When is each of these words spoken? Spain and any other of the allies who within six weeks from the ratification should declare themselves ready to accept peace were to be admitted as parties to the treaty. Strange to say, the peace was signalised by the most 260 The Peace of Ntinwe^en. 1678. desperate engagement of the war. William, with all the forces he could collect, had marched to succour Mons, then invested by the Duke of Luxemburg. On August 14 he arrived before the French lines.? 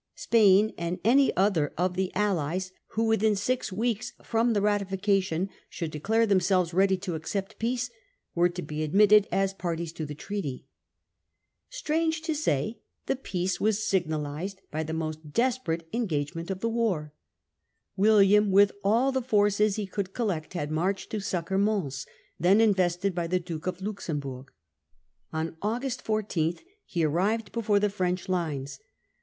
Spain 0.15 0.73
and 0.79 0.99
any 1.03 1.31
other 1.37 1.75
of 1.77 1.93
the 1.93 2.11
allies 2.15 2.71
who 2.93 3.03
within 3.03 3.35
six 3.35 3.71
weeks 3.71 4.13
from 4.23 4.53
the 4.53 4.59
ratification 4.61 5.47
should 5.69 5.91
declare 5.91 6.25
themselves 6.25 6.73
ready 6.73 6.97
to 6.97 7.13
accept 7.13 7.59
peace 7.59 7.91
were 8.33 8.49
to 8.49 8.63
be 8.63 8.81
admitted 8.81 9.27
as 9.31 9.53
parties 9.53 9.93
to 9.93 10.03
the 10.03 10.15
treaty. 10.15 10.65
Strange 11.69 12.23
to 12.23 12.33
say, 12.33 12.79
the 13.05 13.15
peace 13.15 13.61
was 13.61 13.87
signalised 13.87 14.59
by 14.71 14.81
the 14.81 14.91
most 14.91 15.17
260 15.17 15.33
The 15.33 15.33
Peace 15.33 15.51
of 15.51 15.59
Ntinwe^en. 15.59 15.65
1678. 15.69 15.77
desperate 15.77 15.89
engagement 15.95 16.49
of 16.49 16.59
the 16.61 16.69
war. 16.69 17.13
William, 17.95 18.49
with 18.51 18.71
all 18.83 19.11
the 19.11 19.21
forces 19.21 19.75
he 19.75 19.85
could 19.85 20.13
collect, 20.15 20.53
had 20.55 20.71
marched 20.71 21.11
to 21.11 21.19
succour 21.19 21.59
Mons, 21.59 22.07
then 22.39 22.59
invested 22.59 23.13
by 23.13 23.27
the 23.27 23.39
Duke 23.39 23.67
of 23.67 23.83
Luxemburg. 23.83 24.51
On 25.31 25.57
August 25.61 26.01
14 26.01 26.57
he 26.87 27.03
arrived 27.05 27.51
before 27.51 27.79
the 27.79 27.91
French 27.91 28.27
lines.? 28.27 28.79